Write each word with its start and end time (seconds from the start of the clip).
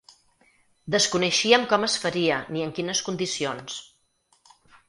Desconeixíem 0.95 1.67
com 1.75 1.87
es 1.89 1.99
faria 2.05 2.39
ni 2.57 2.65
en 2.69 2.75
quines 2.81 3.05
condicions. 3.11 3.81